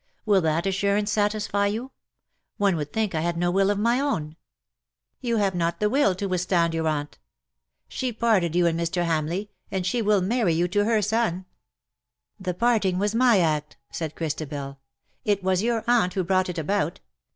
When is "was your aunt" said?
15.43-16.15